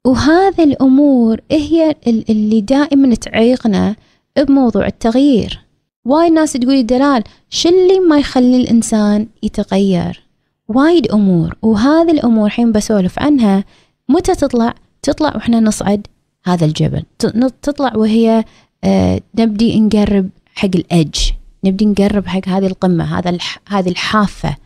[0.07, 3.97] وهذه الأمور هي اللي دائما تعيقنا
[4.37, 5.61] بموضوع التغيير.
[6.05, 10.23] وايد ناس تقولي دلال شو اللي ما يخلي الإنسان يتغير؟
[10.71, 13.65] وايد أمور وهذه الأمور حين بسولف عنها
[14.09, 16.07] متى تطلع؟ تطلع وإحنا نصعد
[16.45, 17.03] هذا الجبل.
[17.63, 18.45] تطلع وهي
[18.85, 21.33] آه نبدي نقرب حق الأج
[21.65, 24.57] نبدي نقرب حق هذه القمة هذا هذه الحافة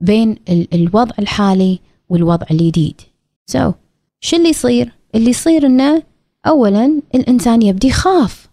[0.00, 3.00] بين الوضع الحالي والوضع الجديد.
[3.46, 3.74] سو so,
[4.20, 6.02] شو اللي يصير؟ اللي يصير إنه
[6.46, 8.48] اولا الإنسان يبدي يخاف.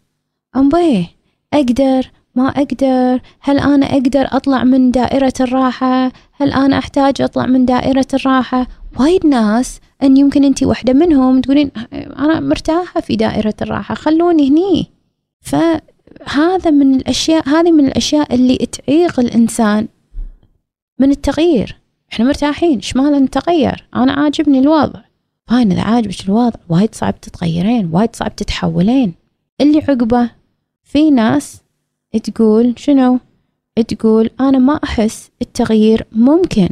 [0.55, 1.05] أمبيه
[1.53, 3.21] أقدر ما أقدر.
[3.41, 8.67] هل أنا أقدر أطلع من دائرة الراحة؟ هل أنا أحتاج أطلع من دائرة الراحة؟
[8.99, 14.91] وايد ناس أن يمكن أنت واحدة منهم تقولين أنا مرتاحة في دائرة الراحة خلوني هني.
[15.41, 19.87] فهذا من الأشياء هذه من الأشياء اللي تعيق الإنسان
[20.99, 21.77] من التغيير.
[22.13, 24.99] إحنا مرتاحين إيش مال نتغير؟ أنا عاجبني الوضع.
[25.47, 29.13] فاين إذا عاجبك الوضع وايد صعب تتغيرين وايد صعب تتحولين.
[29.61, 30.29] اللي عقبه
[30.83, 31.61] في ناس
[32.19, 33.19] تقول شنو؟
[33.87, 36.69] تقول أنا ما أحس التغيير ممكن.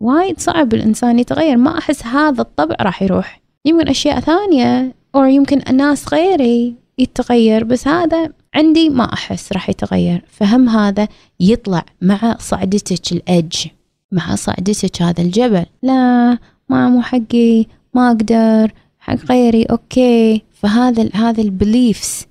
[0.00, 3.40] وايد صعب الإنسان يتغير ما أحس هذا الطبع راح يروح.
[3.64, 10.24] يمكن أشياء ثانية أو يمكن الناس غيري يتغير بس هذا عندي ما أحس راح يتغير.
[10.28, 11.08] فهم هذا
[11.40, 13.66] يطلع مع صعدتك الأج
[14.12, 15.66] مع صعدتك هذا الجبل.
[15.82, 20.42] لا ما مو حقي ما أقدر حق غيري okay.
[20.52, 22.26] فهذا هذا ال beliefs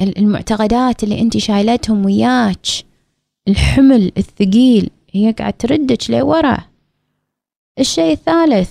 [0.00, 2.66] المعتقدات اللي انت شايلتهم وياك.
[3.48, 4.90] الحمل الثقيل.
[5.12, 6.58] هي قاعد تردك لورا.
[7.78, 8.70] الشيء الثالث.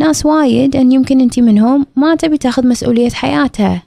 [0.00, 3.82] ناس وايد أن يمكن انت منهم ما تبي تاخذ مسؤولية حياتها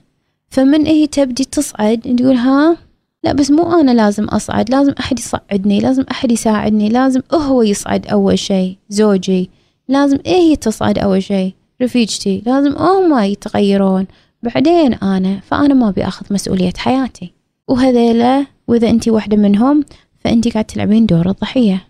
[0.50, 2.76] فمن هي تبدي تصعد؟ تقول ها
[3.24, 8.06] لا بس مو أنا لازم أصعد لازم أحد يصعدني لازم أحد يساعدني لازم هو يصعد
[8.06, 9.50] أول شيء زوجي.
[9.88, 14.06] لازم إيه هي تصعد أول شيء؟ رفيجتي لازم هم يتغيرون.
[14.42, 17.32] بعدين أنا فأنا ما أبي أخذ مسؤولية حياتي.
[17.68, 19.84] وهذيلا وإذا أنت واحدة منهم
[20.18, 21.86] فأنت قاعد تلعبين دور الضحية.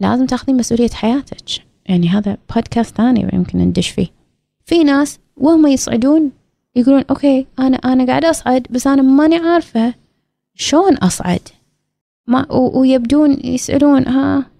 [0.00, 1.62] لازم تاخذين مسؤولية حياتك.
[1.86, 4.06] يعني هذا بودكاست ثاني يمكن ندش فيه.
[4.64, 6.30] في ناس وهم يصعدون
[6.76, 9.94] يقولون أوكي أنا أنا قاعدة أصعد بس أنا ماني عارفة
[10.54, 11.48] شلون أصعد.
[12.26, 14.52] ما ويبدون يسألون ها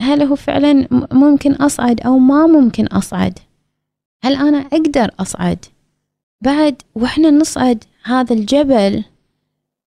[0.00, 3.38] هل هو فعلا ممكن أصعد أو ما ممكن أصعد؟
[4.24, 5.64] هل أنا أقدر أصعد؟
[6.40, 9.04] بعد وإحنا نصعد هذا الجبل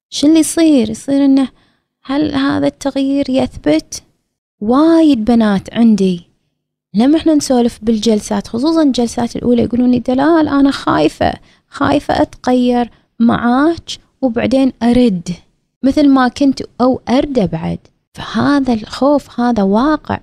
[0.10, 1.48] شو اللي يصير؟ يصير إنه
[2.04, 4.04] هل هذا التغيير يثبت؟
[4.62, 6.22] وايد بنات عندي
[6.94, 11.34] لما إحنا نسولف بالجلسات خصوصا الجلسات الأولى يقولون لي دلال أنا خايفة
[11.68, 12.90] خايفة أتغير
[13.20, 13.90] معاك
[14.22, 15.30] وبعدين أرد
[15.84, 17.80] مثل ما كنت أو أرد بعد.
[18.14, 20.20] فهذا الخوف هذا واقع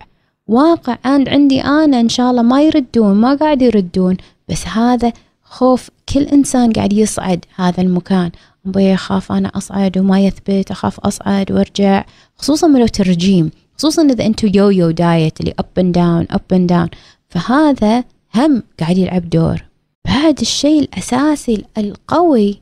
[0.46, 4.16] واقع عند عندي أنا إن شاء الله ما يردون ما قاعد يردون
[4.48, 5.12] بس هذا
[5.50, 8.30] خوف كل إنسان قاعد يصعد هذا المكان.
[8.66, 12.04] أبي أخاف أنا أصعد وما يثبت أخاف أصعد وأرجع
[12.36, 16.88] خصوصا ملوت الرجيم خصوصا إذا أنتو yo-yo diet اللي up and down up and down
[17.28, 19.64] فهذا هم قاعد يلعب دور.
[20.04, 22.60] بعد الشيء الأساسي القوي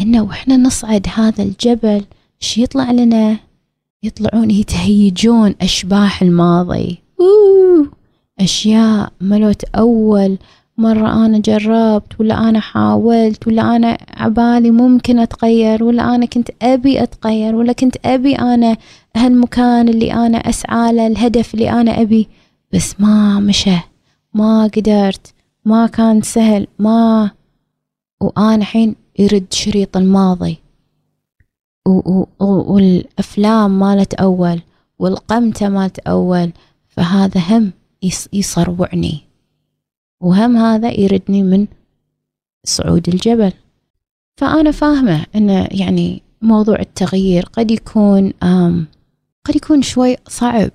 [0.00, 2.04] إنه وإحنا نصعد هذا الجبل.
[2.40, 3.38] شو يطلع لنا؟
[4.02, 6.98] يطلعون يتهيجون أشباح الماضي.
[7.20, 7.90] أوه!
[8.40, 10.38] أشياء ملوت أول.
[10.78, 17.02] مرة أنا جربت ولا أنا حاولت ولا أنا عبالي ممكن أتغير ولا أنا كنت أبي
[17.02, 18.76] أتغير ولا كنت أبي أنا
[19.16, 22.28] هالمكان اللي أنا أسعى له الهدف اللي أنا أبي.
[22.72, 23.76] بس ما مشى
[24.34, 27.30] ما قدرت ما كان سهل ما
[28.20, 30.58] وأنا حين يرد شريط الماضي.
[32.40, 34.60] والأفلام مالت أول
[34.98, 36.52] والقمتة مالت أول
[36.88, 37.72] فهذا هم
[38.32, 39.31] يصروعني
[40.22, 41.66] وهم هذا يردني من
[42.64, 43.52] صعود الجبل.
[44.36, 48.32] فأنا فاهمة أن يعني موضوع التغيير قد يكون
[49.44, 50.70] قد يكون شوي صعب.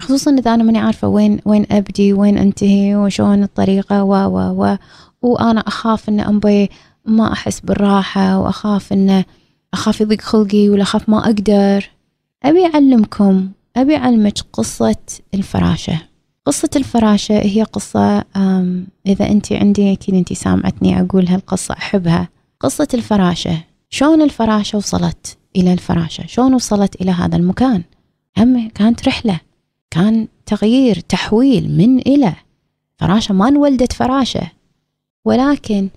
[0.00, 4.76] خصوصا إذا أنا ماني عارفة وين وين أبدي وين أنتهي وشون الطريقة و و و
[5.22, 6.70] وأنا أخاف أن أمبي
[7.06, 9.24] ما أحس بالراحة وأخاف أن
[9.74, 11.90] أخاف يضيق خلقي ولا أخاف ما أقدر.
[12.42, 14.96] أبي أعلمكم أبي أعلمك قصة
[15.34, 16.02] الفراشة.
[16.46, 18.24] قصة الفراشة هي قصة
[19.06, 22.28] إذا أنت عندي أكيد أنت سامعتني أقول هالقصة أحبها.
[22.60, 23.64] قصة الفراشة.
[23.90, 27.82] شلون الفراشة وصلت إلى الفراشة؟ شلون وصلت إلى هذا المكان؟
[28.38, 29.40] هم كانت رحلة
[29.90, 32.34] كان تغيير تحويل من إلى.
[32.96, 34.50] فراشة ما انولدت فراشة.
[35.24, 35.88] ولكن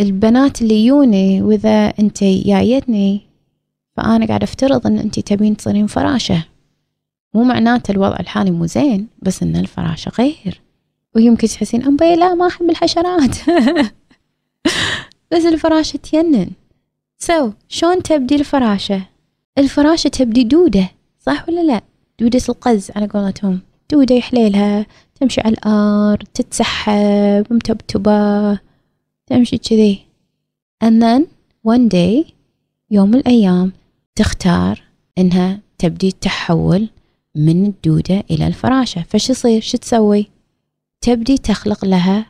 [0.00, 3.20] البنات اللي يوني وإذا أنت جايتني
[3.96, 6.44] فأنا قاعدة أفترض أن أنت تبين تصيرين فراشة.
[7.34, 10.60] مو معناته الوضع الحالي مو زين بس إن الفراشة غير.
[11.16, 13.36] ويمكن تحسين أمبي لا ما أحب الحشرات.
[15.32, 16.50] بس الفراشة تينن.
[17.18, 19.02] سو so, شلون تبدي الفراشة؟
[19.58, 20.90] الفراشة تبدي دودة
[21.20, 21.82] صح ولا لا؟
[22.20, 23.60] دودة القز على قولتهم.
[23.90, 24.86] دودة يحليلها
[25.20, 28.58] تمشي على الأرض تتسحب متبتبة
[29.26, 30.06] تمشي كذي.
[30.84, 31.22] And then
[31.62, 32.32] one day
[32.90, 33.72] يوم من الأيام
[34.16, 34.82] تختار
[35.18, 36.88] إنها تبدي التحول
[37.34, 39.04] من الدودة إلى الفراشة.
[39.08, 40.30] فش يصير؟ شو تسوي؟
[41.00, 42.26] تبدي تخلق لها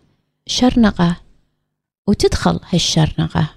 [0.47, 1.17] شرنقة.
[2.07, 3.51] وتدخل هالشرنقة.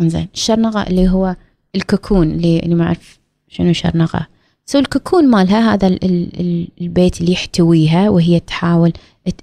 [0.00, 1.36] إنزين الشرنقة اللي هو
[1.74, 3.18] الكوكون اللي اللي ما أعرف
[3.48, 4.26] شنو شرنقة.
[4.66, 5.86] so ال cocoon مالها هذا
[6.80, 8.92] البيت اللي يحتويها وهي تحاول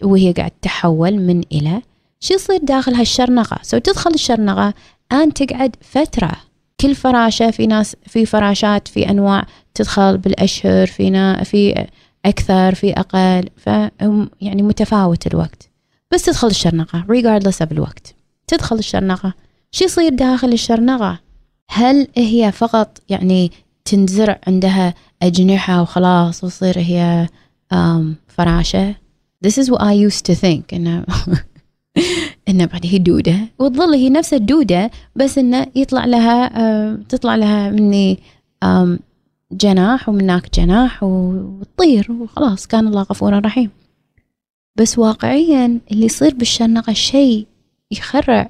[0.04, 1.82] وهي قاعد تحول من إلى
[2.19, 4.73] شو يصير داخل هالشرنقة؟ so تدخل الشرنقة
[5.12, 6.32] and تقعد فترة
[6.81, 11.87] كل فراشة في ناس في فراشات في أنواع تدخل بالأشهر في في
[12.25, 15.69] أكثر في أقل فهم يعني متفاوت الوقت.
[16.11, 18.15] بس تدخل الشرنقة regardless of الوقت.
[18.47, 19.33] تدخل الشرنقة.
[19.71, 21.19] شو يصير داخل الشرنقة؟
[21.69, 23.51] هل هي فقط يعني
[23.85, 27.27] تنزرع عندها أجنحة وخلاص وتصير هي
[28.27, 28.95] فراشة؟
[29.47, 30.73] This is what I used to think.
[30.73, 31.05] إنه
[32.49, 38.19] إنه بعد هي دودة وتظل هي نفس الدودة بس إنه يطلع لها تطلع لها مني
[39.51, 42.67] جناح ومناك جناح وتطير وخلاص.
[42.67, 43.71] كان الله غفورا رحيم.
[44.75, 47.47] بس واقعيا اللي يصير بالشرنقة شيء
[47.91, 48.49] يخرع.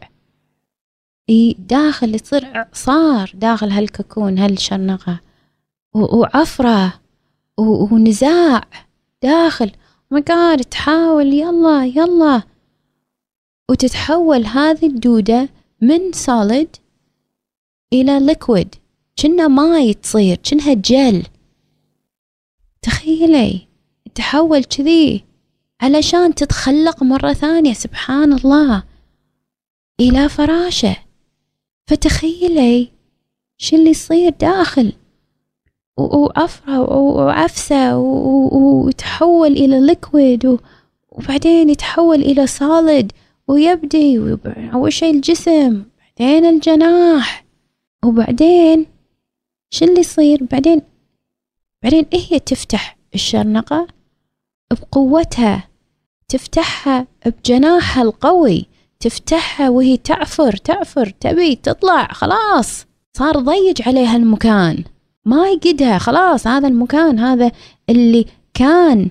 [1.58, 5.20] داخل يصير إعصار داخل هال cocoon هالشرنقة
[5.94, 6.94] وعفرة
[7.58, 8.64] ونزاع
[9.24, 9.72] داخل.
[10.12, 12.42] مقار تحاول يلا يلا.
[13.70, 15.50] وتتحول هذه الدودة
[15.82, 16.76] من solid
[17.94, 18.76] إلى liquid
[19.22, 21.24] كنا ماي تصير كنها جل.
[22.82, 23.68] تخيلي
[24.16, 25.24] تحول كذي
[25.82, 28.84] علشان تتخلق مرة ثانية سبحان الله
[30.00, 30.98] إلى فراشة.
[31.88, 32.92] فتخيلي
[33.58, 34.94] شو اللي يصير داخل.
[35.98, 40.60] وعفرة وعفسة ويتحول إلى ليكويد
[41.12, 43.12] وبعدين يتحول إلى صالد
[43.50, 44.38] ويبدي
[44.74, 45.84] أول شيء الجسم
[46.20, 47.46] بعدين الجناح
[48.06, 48.86] وبعدين
[49.70, 50.82] شو اللي يصير؟ بعدين
[51.84, 53.88] بعدين إيه هي تفتح الشرنقة
[54.72, 55.68] بقوتها
[56.28, 58.66] تفتحها بجناحها القوي
[59.00, 62.86] تفتحها وهي تعفر تعفر تبي تطلع خلاص
[63.18, 64.84] صار ضيج عليها المكان.
[65.26, 67.52] ما يقدها خلاص هذا المكان هذا
[67.90, 69.10] اللي كان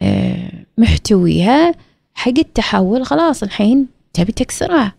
[0.00, 1.74] آه، محتويها.
[2.14, 4.94] حق التحول خلاص الحين تبي تكسرها.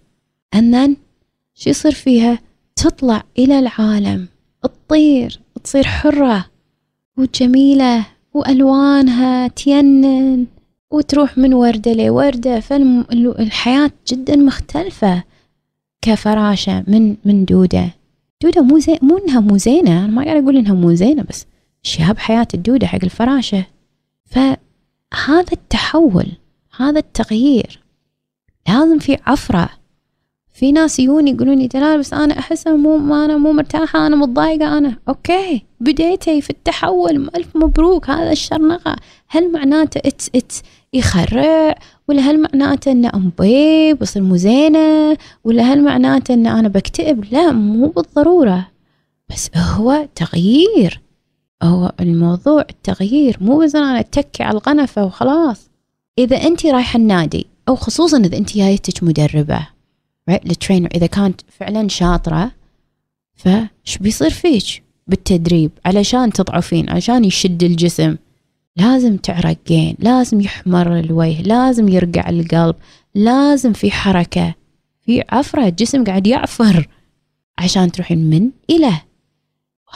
[0.53, 0.95] أنن
[1.55, 2.39] شو يصير فيها؟
[2.75, 4.27] تطلع إلى العالم
[4.63, 6.45] تطير تصير حرة
[7.17, 10.45] وجميلة وألوانها تينن
[10.91, 12.59] وتروح من وردة لوردة.
[12.59, 15.23] فالحياة جدا مختلفة
[16.01, 17.89] كفراشة من من دودة.
[18.43, 21.45] دودة مو زي مو إنها مو زينة أنا ما قاعد أقول إنها مو زينة بس
[21.83, 23.65] شهاب حياة الدودة حق الفراشة.
[24.25, 26.31] فهذا التحول
[26.77, 27.79] هذا التغيير.
[28.67, 29.69] لازم في عفرة.
[30.53, 34.15] في ناس يجوني يقولون لي دلال بس أنا احس مو ما أنا مو مرتاحة أنا
[34.15, 35.65] متضايقة أنا okay.
[35.79, 38.95] بديتي في التحول ألف مبروك هذا الشرنقة.
[39.27, 40.61] هل معناته it's it's
[40.93, 41.75] يخرع؟
[42.07, 47.51] ولا هل معناته إنه امبي بصير مو زينة؟ ولا هل معناته إن أنا بكتئب؟ لا
[47.51, 48.67] مو بالضرورة.
[49.29, 51.01] بس هو تغيير.
[51.63, 55.69] هو الموضوع التغيير مو بس أنا أتكي على القنفه وخلاص.
[56.19, 59.67] إذا انت رايحة النادي أو خصوصا إذا انت جايتك مدربة
[60.31, 62.51] right الترينر إذا كانت فعلا شاطرة
[63.35, 68.15] فش بيصير فيك بالتدريب؟ علشان تضعفين علشان يشد الجسم.
[68.77, 72.75] لازم تعرقين لازم يحمر الوجه لازم يرقع القلب
[73.15, 74.55] لازم في حركة
[75.01, 76.87] في عفرة الجسم قاعد يعفر
[77.57, 78.93] عشان تروحين من إلى.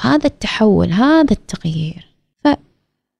[0.01, 2.08] هذا التحول هذا التغيير.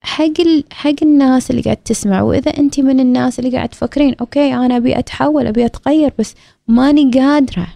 [0.01, 0.33] فحق
[0.71, 2.21] حق الناس اللي قاعد تسمع.
[2.21, 6.35] وإذا أنت من الناس اللي قاعد تفكرين okay أنا أبي أتحول أبي أتغير بس
[6.67, 7.67] ماني قادرة.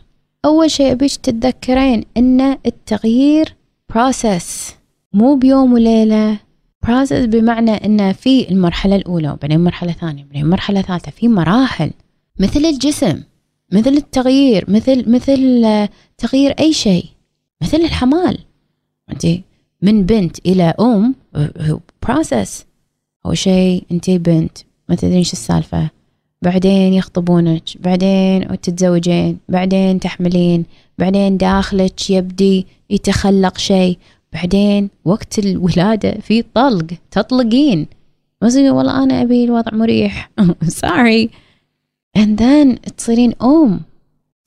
[0.46, 3.56] أول شيء أبيك تتذكرين أن التغيير
[3.90, 4.76] process
[5.14, 6.40] مو بيوم وليلة.
[6.84, 11.12] process بمعنى انه في المرحلة الأولى وبعدين مرحلة ثانية وبعدين مرحلة ثالثة.
[11.12, 11.92] في مراحل.
[12.40, 13.24] مثل الجسم
[13.72, 15.66] مثل التغيير مثل مثل
[16.18, 17.06] تغيير أي شيء.
[17.62, 18.40] مثل الحمال.
[19.12, 19.28] أنت
[19.82, 21.16] من بنت إلى أم
[22.04, 22.66] بروسس
[23.26, 24.58] أول شيء أنت بنت
[24.90, 25.90] ما تدرين شو السالفة.
[26.42, 30.66] بعدين يخطبونك بعدين تتزوجين بعدين تحملين
[30.98, 33.98] بعدين داخلك يبدي يتخلق شيء.
[34.34, 37.88] بعدين وقت الولادة في طلق تطلقين.
[38.42, 40.32] ما والله أنا أبي الوضع مريح.
[40.86, 41.30] Sorry.
[42.18, 43.82] And then تصيرين أم.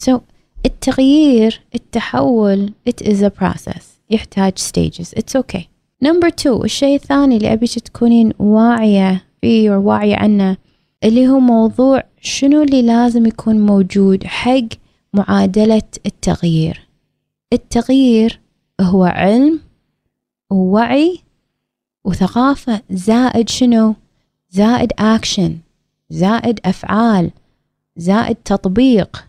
[0.05, 0.21] So
[0.67, 3.83] التغيير التحول it is a process.
[4.11, 5.13] يحتاج stages.
[5.19, 5.76] It's okay.
[6.05, 10.57] Number two الشيء الثاني اللي أبيك تكونين واعية فيه واعية عنه
[11.05, 14.69] اللي هو موضوع شنو اللي لازم يكون موجود حق
[15.13, 16.89] معادلة التغيير
[17.53, 18.41] التغيير
[18.81, 19.61] هو علم
[20.51, 21.19] ووعي
[22.05, 23.95] وثقافة زائد شنو؟
[24.51, 25.59] زائد أكشن
[26.11, 27.31] زائد أفعال
[27.97, 29.25] زائد تطبيق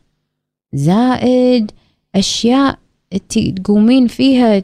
[0.74, 1.72] زائد
[2.16, 2.80] أشياء
[3.30, 4.64] تقومين فيها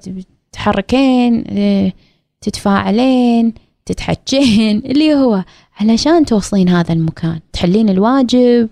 [0.53, 1.93] تتحركين آه،
[2.41, 3.53] تتفاعلين
[3.85, 5.43] تتحجين اللي هو
[5.79, 7.39] علشان توصلين هذا المكان.
[7.53, 8.69] تحلين الواجب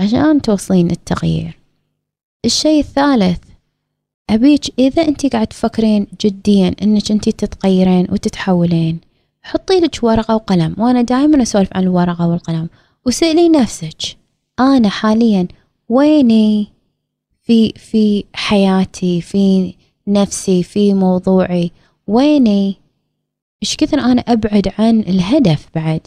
[0.00, 1.58] عشان توصلين التغيير.
[2.44, 3.38] الشيء الثالث
[4.30, 8.98] أبيك إذا أنت قاعد تفكرين جديا أنك أنت تتغيرين وتتحولين
[9.42, 10.74] حطي لك ورقة وقلم.
[10.78, 12.68] وأنا دائما أسولف عن الورقة والقلم.
[13.06, 14.16] وسألي نفسك
[14.60, 15.48] أنا حاليا
[15.88, 16.68] ويني
[17.42, 19.74] في في حياتي في
[20.06, 21.70] نفسي في موضوعي.
[22.06, 22.76] ويني؟
[23.62, 26.00] إيش كثر أنا أبعد عن الهدف بعد؟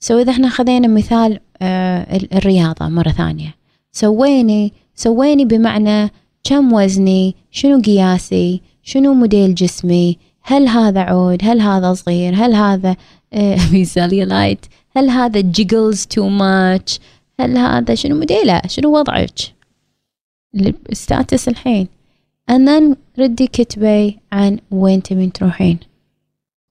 [0.00, 3.54] سو إذا إحنا خذينا مثال آه الرياضة مرة ثانية.
[3.92, 6.10] سويني سويني بمعنى
[6.44, 12.96] كم وزني؟ شنو قياسي؟ شنو موديل جسمي؟ هل هذا عود؟ هل هذا صغير؟ هل هذا
[13.32, 13.58] آه
[14.24, 14.66] light
[14.96, 17.00] هل هذا jiggles too much
[17.40, 19.38] هل هذا شنو موديله؟ شنو وضعك؟
[20.90, 21.88] ال status الحين.
[22.50, 25.78] And then ردي كتبي عن وين تبين تروحين.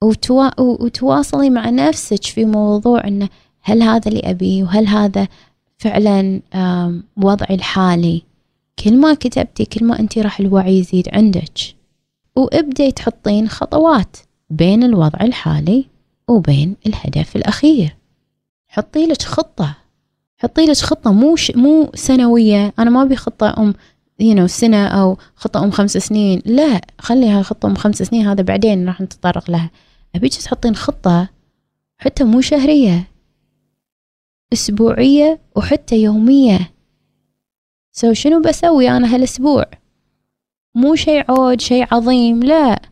[0.02, 0.60] وتوا...
[0.60, 3.28] وتواصلي مع نفسك في موضوع انه
[3.62, 5.28] هل هذا اللي أبيه وهل هذا
[5.78, 6.40] فعلا
[7.16, 8.22] وضعي الحالي.
[8.78, 11.58] كل ما كتبتي كل ما انت راح الوعي يزيد عندك.
[12.36, 14.16] وابدي تحطين خطوات
[14.50, 15.84] بين الوضع الحالي
[16.28, 17.96] وبين الهدف الأخير.
[18.68, 19.74] حطي لك خطة.
[20.38, 21.50] حطي لك خطة مو ش...
[21.50, 22.74] مو سنوية.
[22.78, 23.74] أنا ما أبي خطة أم
[24.22, 26.42] you know سنة أو خطة أم خمس سنين.
[26.46, 29.70] لا خليها خطة أم خمس سنين هذا بعدين راح نتطرق لها.
[30.14, 31.28] أبيك تحطين خطة
[31.98, 33.08] حتى مو شهرية
[34.52, 36.70] أسبوعية وحتى يومية.
[37.92, 39.64] سو شنو بسوي أنا هالأسبوع؟
[40.74, 42.82] مو شيء عود شيء عظيم لا.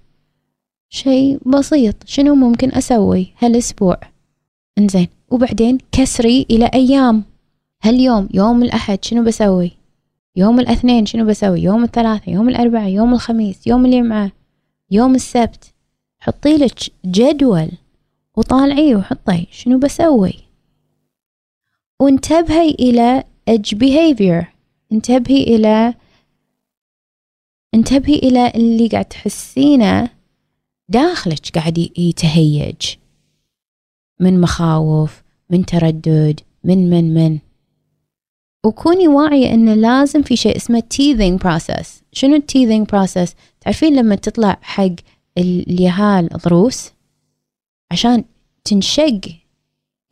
[0.89, 1.97] شيء بسيط.
[2.07, 3.97] شنو ممكن أسوي هالأسبوع؟
[4.79, 5.09] إنزين.
[5.31, 7.25] وبعدين كسري إلى أيام.
[7.83, 9.82] هاليوم يوم الأحد شنو بسوي؟
[10.37, 14.33] يوم الاثنين شنو بسوي؟ يوم الثلاثة يوم الأربعاء يوم الخميس يوم الجمعة
[14.91, 15.75] يوم السبت.
[16.21, 17.69] حطي لك جدول
[18.37, 20.35] وطالعيه وحطي شنو بسوي؟
[22.01, 24.45] وانتبهي إلى edge behavior.
[24.93, 25.95] انتبهي إلى
[27.75, 30.11] انتبهي إلى اللي قاعد تحسينه
[30.89, 32.97] داخلك قاعد يتهيج.
[34.21, 37.39] من مخاوف من تردد من من من.
[38.67, 41.87] وكوني واعية إنه لازم في شيء اسمه teething process.
[42.13, 44.95] شنو ال teething process تعرفين لما تطلع حق
[45.39, 46.91] اليهال ضروس؟
[47.91, 48.25] عشان
[48.65, 49.21] تنشق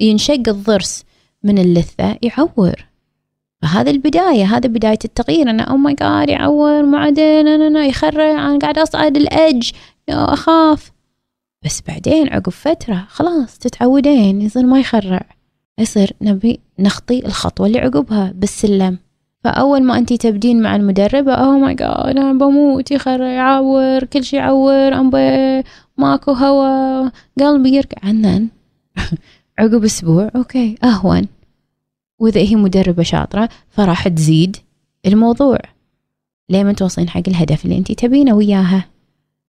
[0.00, 1.04] ينشق الضرس
[1.42, 2.86] من اللثة يعور.
[3.62, 5.50] فهذا البداية هذا بداية التغيير.
[5.50, 8.30] أنا oh my God يعور ما عدل أنا أنا يخرع.
[8.30, 9.72] أنا قاعد أصعد الأج
[10.08, 10.92] أخاف.
[11.64, 15.39] بس بعدين عقب فترة خلاص تتعودين يصير ما يخرع.
[15.78, 18.98] يصير نبي نخطي الخطوة اللي عقبها بالسلم.
[19.44, 24.36] فأول ما أنتي تبدين مع المدربة oh my God أنا بموت يخرع يعور كل شي
[24.36, 25.10] يعور أم
[25.96, 27.10] ماكو هوا
[27.40, 28.48] قلبي يركع عنن
[29.58, 31.26] عقب أسبوع okay أهون.
[32.18, 34.56] وإذا هي مدربة شاطرة فراح تزيد
[35.06, 35.58] الموضوع.
[36.48, 38.84] لين توصلين حق الهدف اللي انت تبينه وياها؟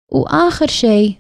[0.10, 1.16] وآخر شيء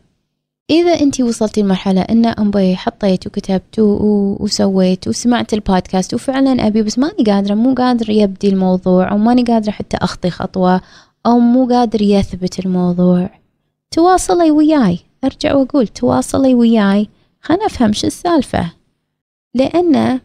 [0.71, 7.23] إذا أنت وصلتي لمرحلة إن أمبي حطيت وكتبت وسويت وسمعت البودكاست وفعلا أبي بس ماني
[7.27, 10.81] قادرة مو قادر يبدي الموضوع أو ماني قادرة حتى أخطي خطوة
[11.25, 13.29] أو مو قادر يثبت الموضوع.
[13.91, 14.99] تواصلي وياي.
[15.23, 17.09] أرجع وأقول تواصلي وياي.
[17.41, 18.71] خلنا أفهم شو السالفة.
[19.55, 20.19] لأن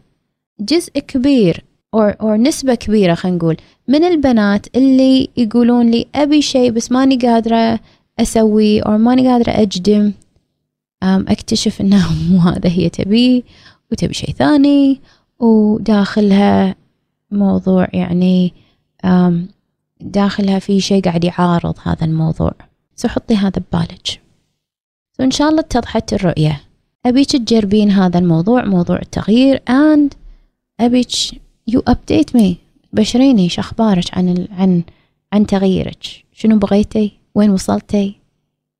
[0.59, 6.91] جزء كبير أو نسبة كبيرة خلينا نقول من البنات اللي يقولون لي أبي شيء بس
[6.91, 7.79] ماني قادرة
[8.19, 10.11] أسوي أو ماني قادرة أجدم.
[11.03, 13.43] أكتشف إنه مو هذا هي تبيه
[13.91, 15.01] وتبي شيء ثاني
[15.39, 16.75] وداخلها
[17.31, 18.53] موضوع يعني
[20.01, 22.53] داخلها في شيء قاعد يعارض هذا الموضوع.
[22.95, 24.21] so حطي هذا ببالك.
[25.19, 26.61] وإن شاء الله اتضحت الرؤية.
[27.05, 30.15] أبيك تجربين هذا الموضوع موضوع التغيير and
[30.79, 31.11] أبيك
[31.67, 32.57] you update me
[32.93, 34.83] بشريني شو أخبارك عن عن
[35.33, 36.03] عن تغييرك.
[36.33, 38.20] شنو بغيتي؟ وين وصلتي؟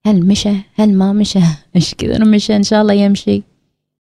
[0.05, 1.39] هل مشى؟ هل ما مشى؟
[1.75, 3.43] إيش كذا مشى؟ إن شاء الله يمشي.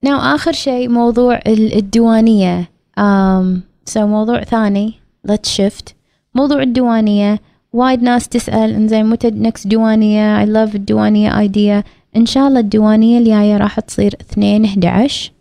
[0.03, 2.69] ناو آخر شيء موضوع الديوانية.
[2.99, 4.93] Um, so موضوع ثاني
[5.27, 5.93] let's shift.
[6.35, 7.39] موضوع الديوانية.
[7.73, 11.83] وايد ناس تسأل إنزين متى نكست ديوانية؟ I love الديوانية ايديا
[12.15, 15.31] إن شاء الله الديوانية الجاية راح تصير اثنين 11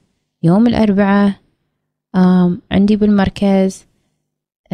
[0.42, 1.32] يوم الأربعاء.
[2.16, 3.84] Um, عندي بالمركز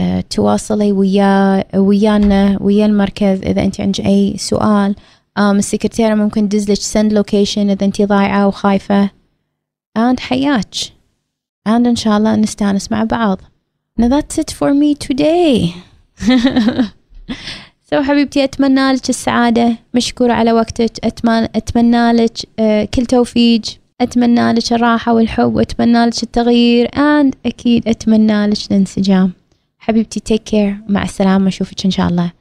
[0.00, 3.42] uh, تواصلي ويا ويانا ويا المركز.
[3.42, 4.94] إذا أنت عندك أي سؤال
[5.38, 9.10] السكرتيرة ممكن تدزلك send location إذا أنت ضايعة وخايفة.
[9.98, 10.74] And حياك.
[11.68, 13.40] And إن شاء الله نستانس مع بعض.
[14.00, 15.70] Now that's it for me today.
[17.90, 19.76] سو حبيبتي أتمنى لك السعادة.
[19.94, 21.04] مشكورة على وقتك.
[21.04, 23.62] أتمنى, أتمنى لك آه، كل توفيق.
[24.00, 25.54] أتمنى لك الراحة والحب.
[25.54, 26.88] وأتمنى لك التغيير.
[26.88, 29.32] And أكيد أتمنى لك الانسجام.
[29.78, 30.90] حبيبتي take care.
[30.90, 31.48] مع السلامة.
[31.48, 32.32] أشوفك إن شاء الله.